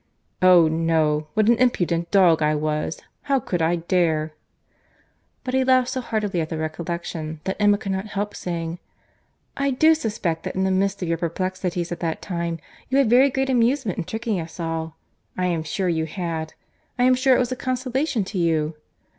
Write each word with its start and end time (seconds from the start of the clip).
"Oh! 0.41 0.67
no—what 0.67 1.47
an 1.47 1.57
impudent 1.59 2.09
dog 2.09 2.41
I 2.41 2.55
was!—How 2.55 3.39
could 3.39 3.61
I 3.61 3.75
dare—" 3.75 4.33
But 5.43 5.53
he 5.53 5.63
laughed 5.63 5.89
so 5.89 6.01
heartily 6.01 6.41
at 6.41 6.49
the 6.49 6.57
recollection, 6.57 7.39
that 7.43 7.61
Emma 7.61 7.77
could 7.77 7.91
not 7.91 8.07
help 8.07 8.35
saying, 8.35 8.79
"I 9.55 9.69
do 9.69 9.93
suspect 9.93 10.41
that 10.41 10.55
in 10.55 10.63
the 10.63 10.71
midst 10.71 11.03
of 11.03 11.07
your 11.07 11.19
perplexities 11.19 11.91
at 11.91 11.99
that 11.99 12.19
time, 12.19 12.57
you 12.89 12.97
had 12.97 13.11
very 13.11 13.29
great 13.29 13.51
amusement 13.51 13.99
in 13.99 14.03
tricking 14.03 14.39
us 14.39 14.59
all.—I 14.59 15.45
am 15.45 15.61
sure 15.61 15.87
you 15.87 16.07
had.—I 16.07 17.03
am 17.03 17.13
sure 17.13 17.35
it 17.35 17.39
was 17.39 17.51
a 17.51 17.55
consolation 17.55 18.23
to 18.23 18.39
you." 18.39 18.73